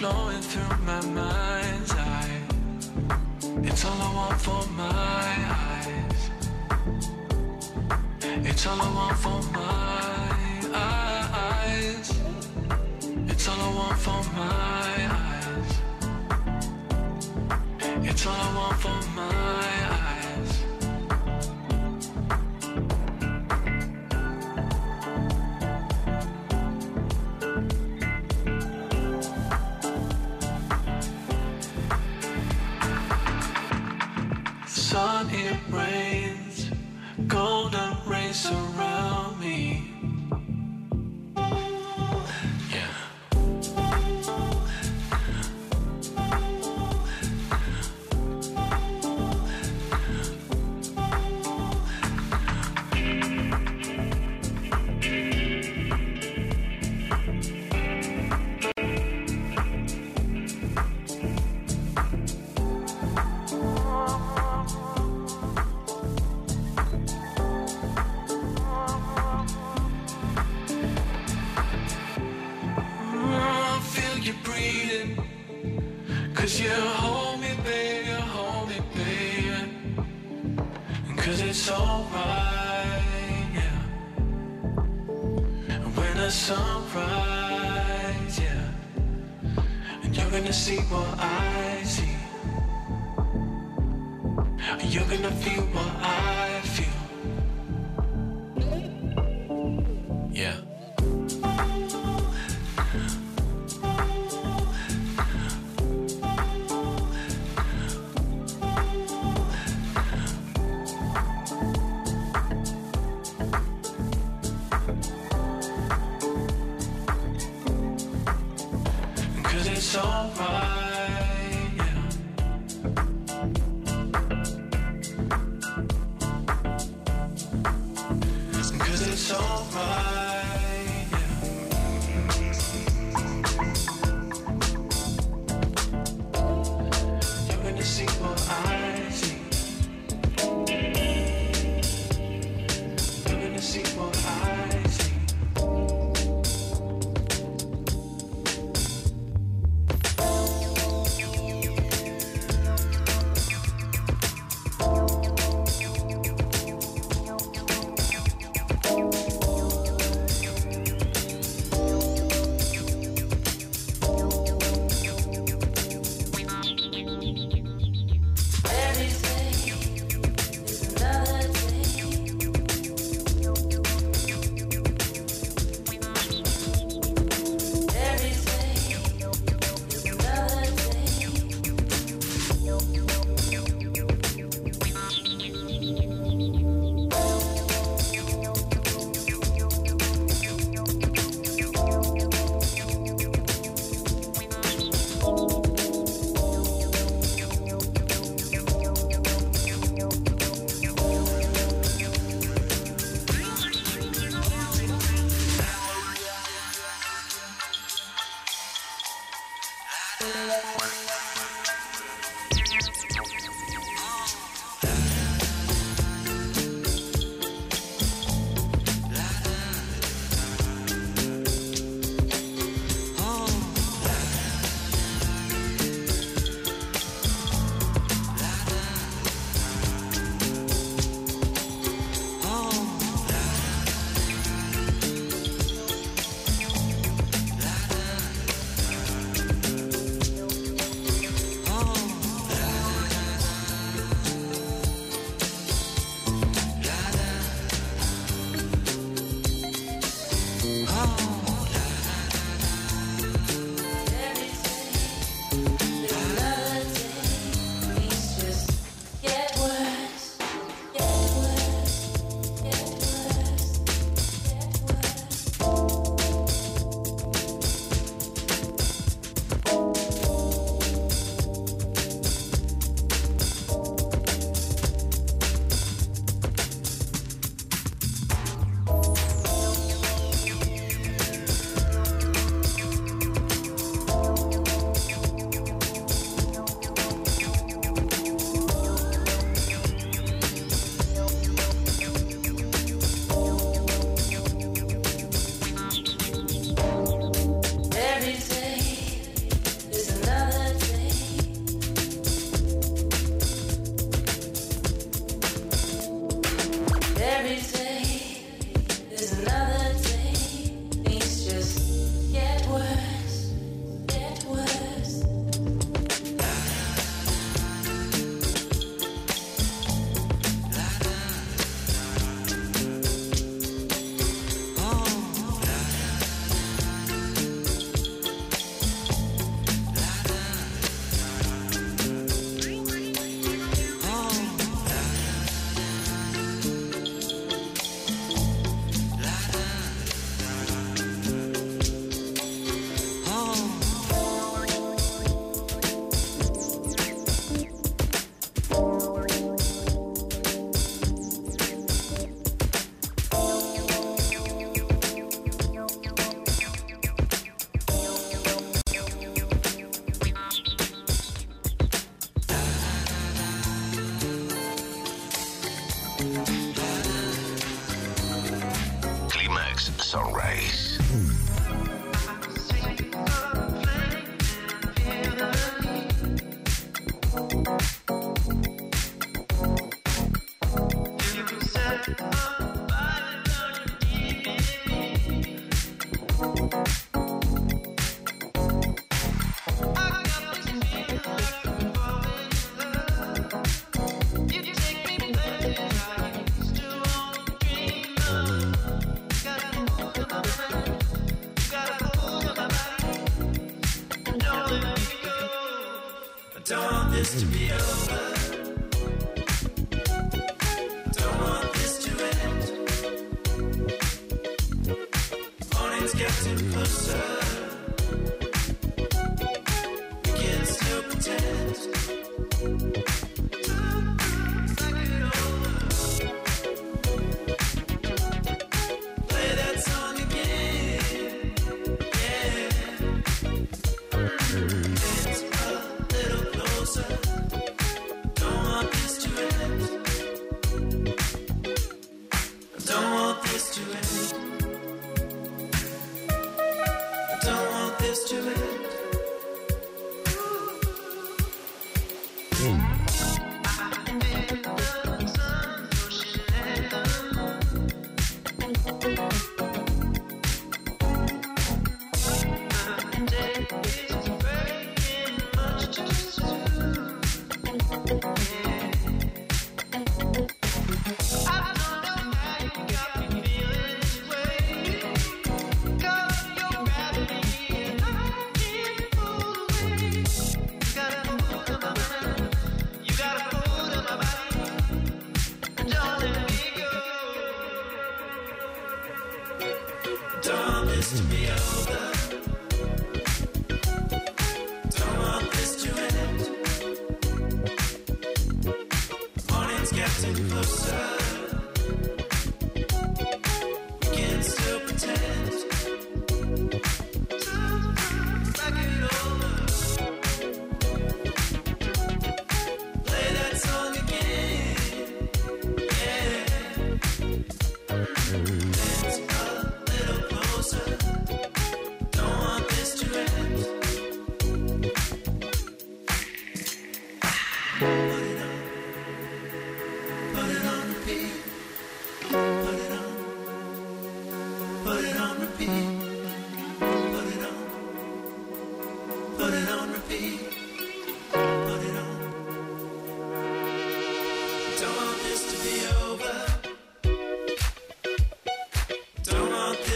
[0.00, 1.49] flowing through my mind.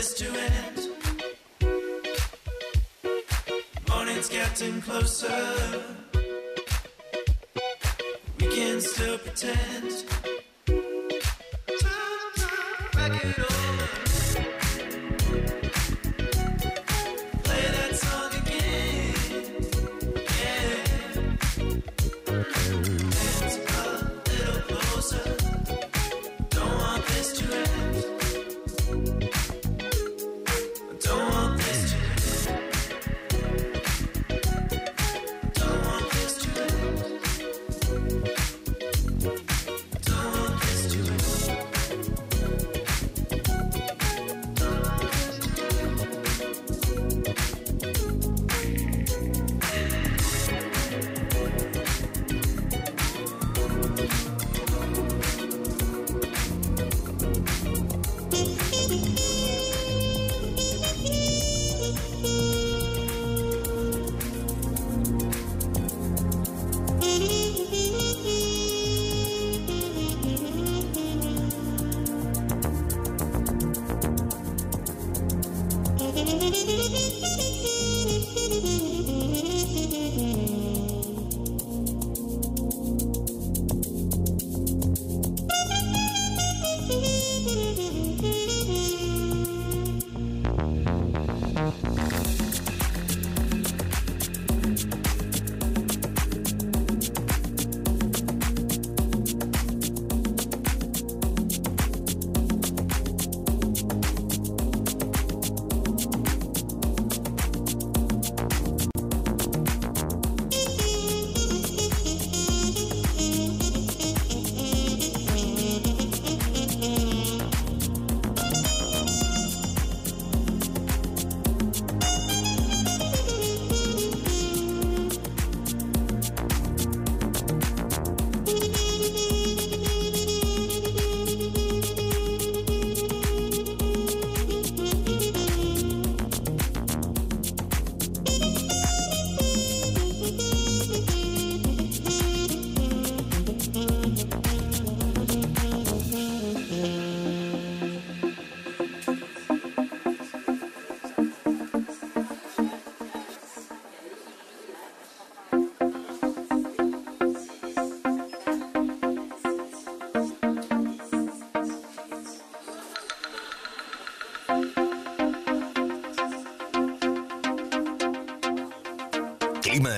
[0.05, 0.89] this to end.
[3.89, 5.83] Morning's getting closer.
[8.39, 10.24] We can still pretend.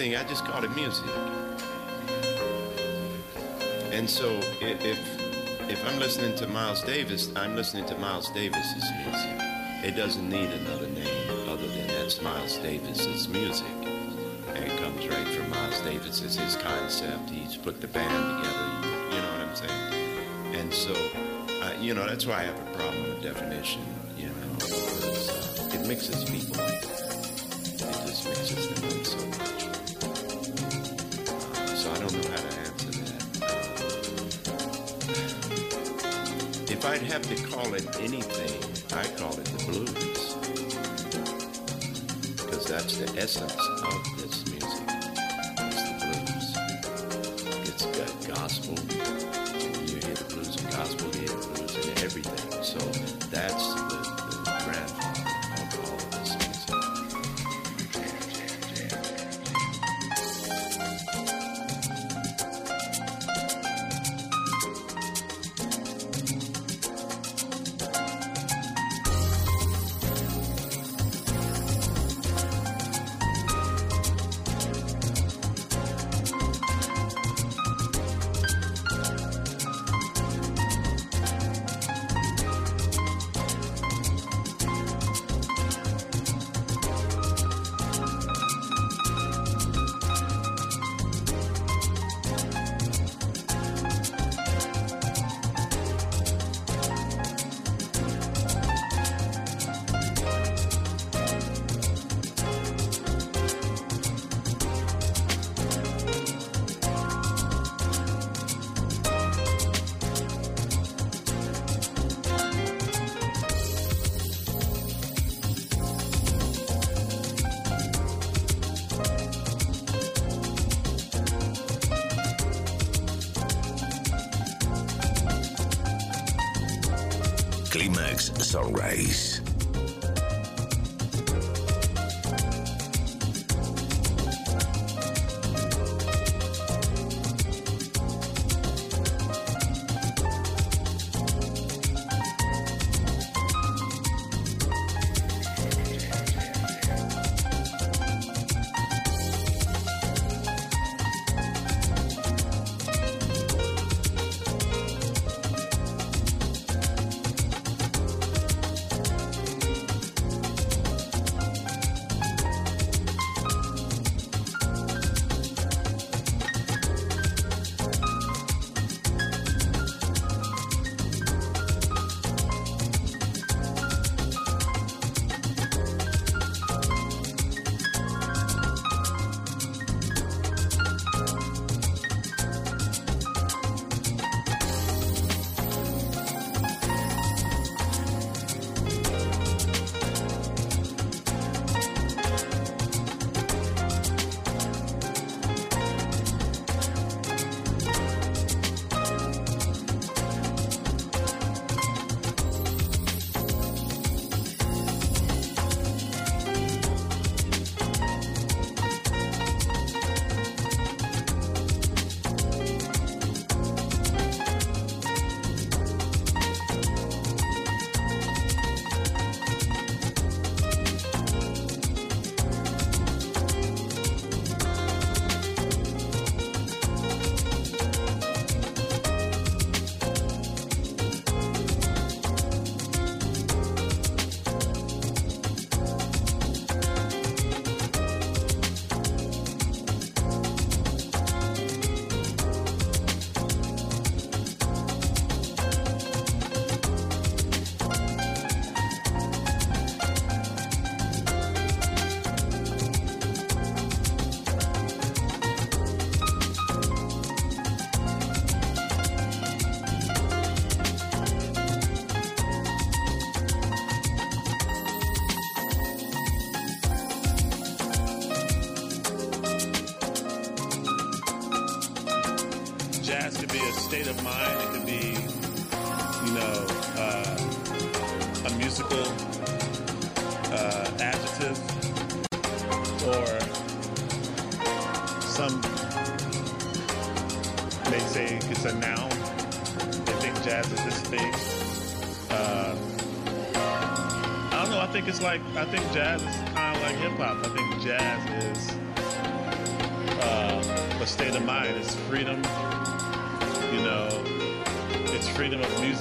[0.00, 0.16] Anything.
[0.16, 1.06] I just call it music.
[3.92, 4.98] And so if
[5.68, 9.36] if I'm listening to Miles Davis, I'm listening to Miles Davis's music.
[9.84, 13.66] It doesn't need another name other than that's Miles Davis's music.
[14.48, 16.22] And it comes right from Miles Davis.
[16.22, 17.30] It's his concept.
[17.30, 18.68] He's put the band together.
[19.14, 20.54] You know what I'm saying?
[20.54, 20.94] And so,
[21.62, 23.82] uh, you know, that's why I have a problem with definition.
[24.16, 26.60] You know, because, it mixes people.
[26.64, 28.89] It just mixes them
[37.00, 38.60] I'd have to call it anything,
[38.92, 40.34] I call it the blues.
[42.36, 44.19] Because that's the essence of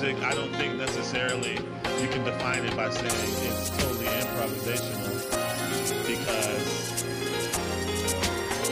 [0.01, 0.23] music.
[0.23, 1.55] I don't think necessarily
[1.99, 3.11] you can define it by saying
[3.51, 5.11] it's totally improvisational
[6.07, 7.03] because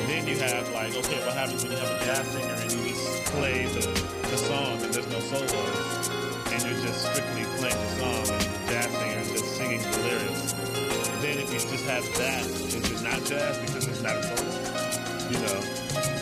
[0.08, 2.94] then you have like, okay, what happens when you have a jazz singer and you
[2.94, 3.82] just play the,
[4.30, 6.10] the song and there's no solos
[6.54, 9.98] and you're just strictly playing the song and the jazz singer is just singing the
[10.08, 10.54] lyrics.
[11.20, 14.48] Then if you just have that, is it not jazz because it's not a solo?
[15.28, 15.60] You know,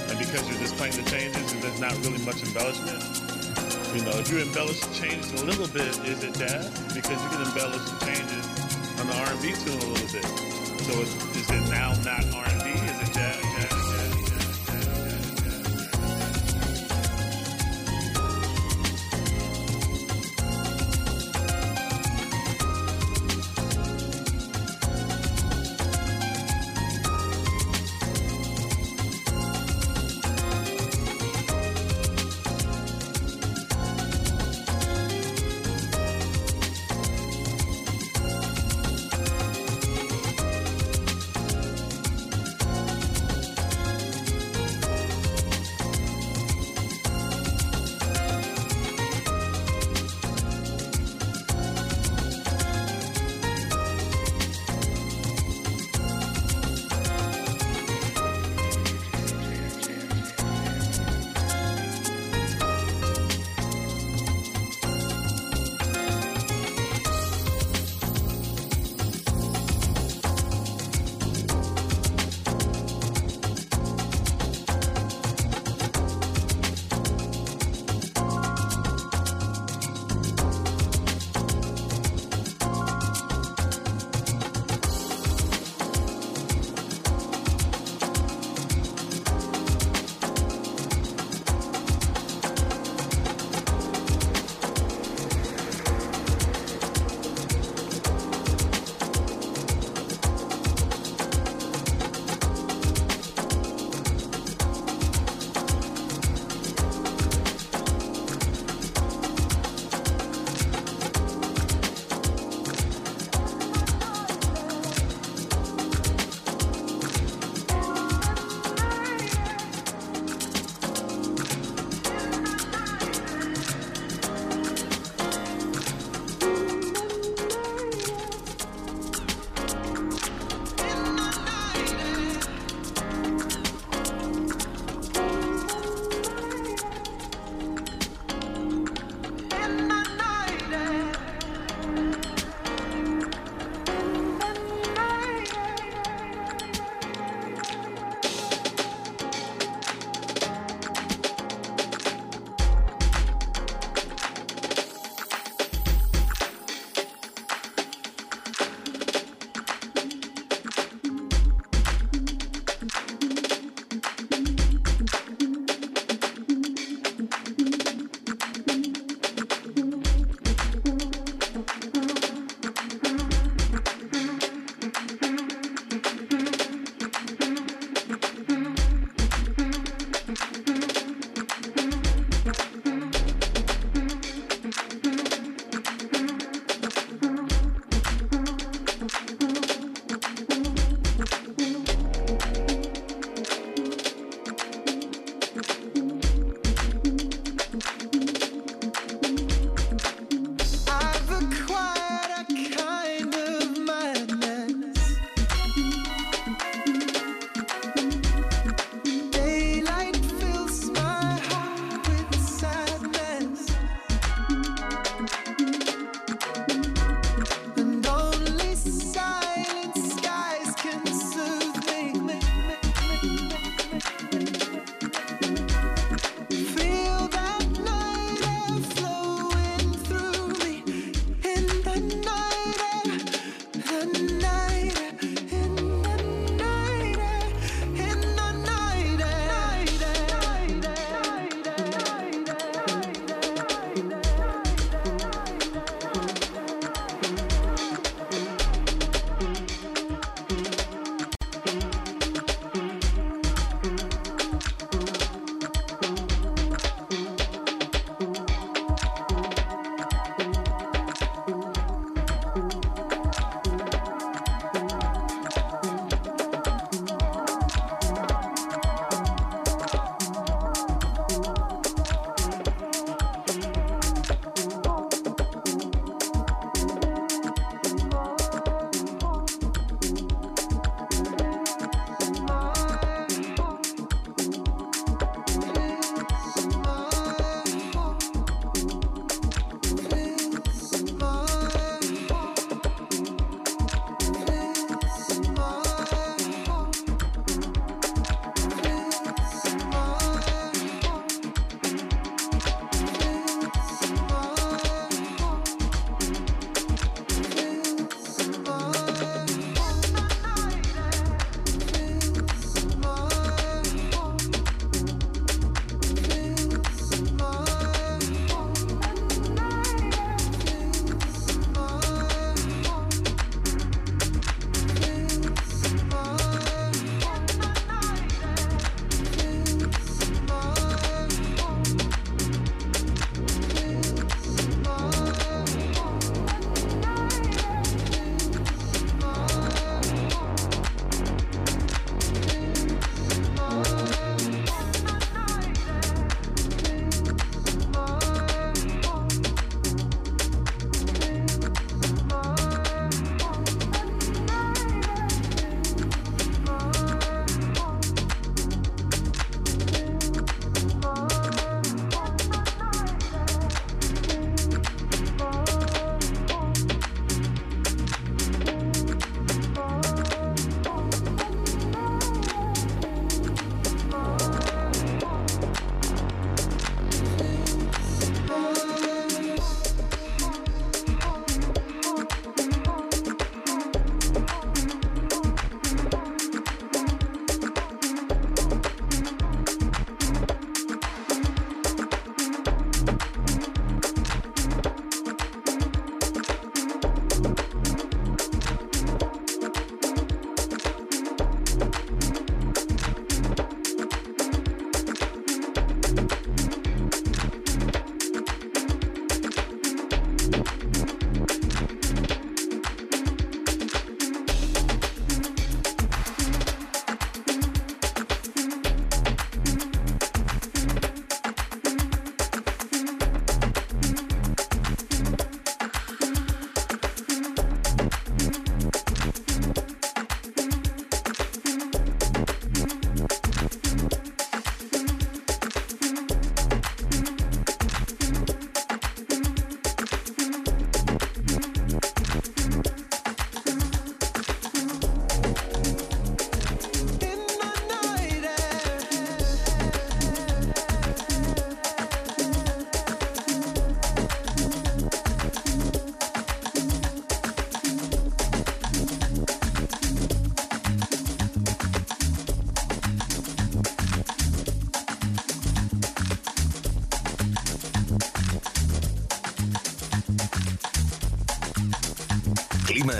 [0.09, 3.04] and because you're just playing the changes and there's not really much embellishment.
[3.95, 6.67] You know, if you embellish the changes a little bit, is it that?
[6.93, 8.45] Because you can embellish the changes
[8.99, 10.27] on the R&B tune a little bit.
[10.83, 12.54] So is, is it now not R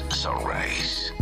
[0.00, 1.21] Climax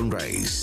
[0.00, 0.59] Climax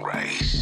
[0.00, 0.61] Dance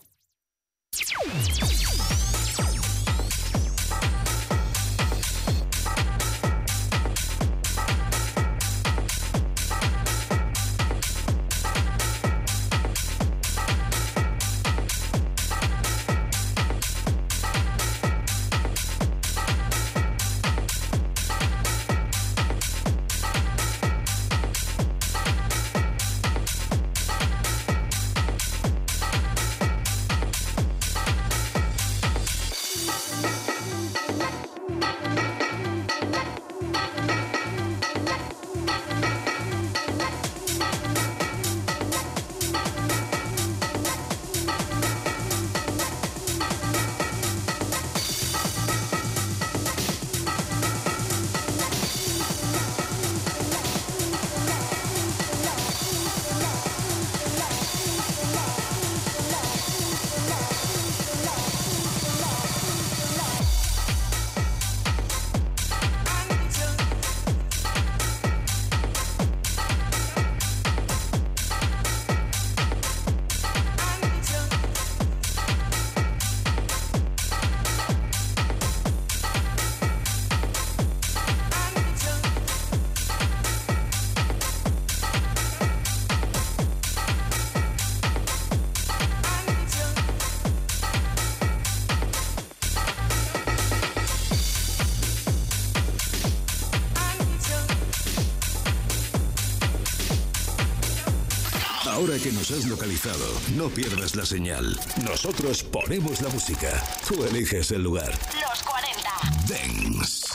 [102.67, 104.79] Localizado, no pierdas la señal.
[105.03, 106.83] Nosotros ponemos la música.
[107.07, 108.11] Tú eliges el lugar.
[108.49, 109.09] Los 40.
[109.47, 110.27] Dance.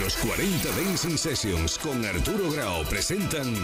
[0.00, 3.54] Los 40 Dancing Sessions con Arturo Grau presentan.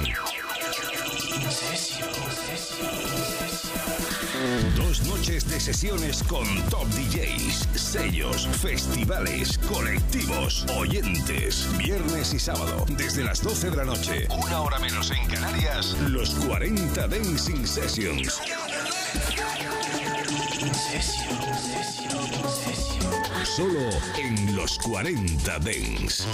[4.77, 11.69] Dos noches de sesiones con top DJs, sellos, festivales, colectivos, oyentes.
[11.77, 16.31] Viernes y sábado, desde las 12 de la noche, una hora menos en Canarias, los
[16.31, 18.41] 40 Dancing Sessions.
[23.45, 26.25] Solo en los 40 Dance.